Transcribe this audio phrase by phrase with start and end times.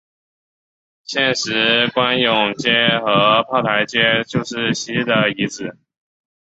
[1.03, 2.71] 现时官涌街
[3.05, 5.77] 和炮台街就是昔日的遗址。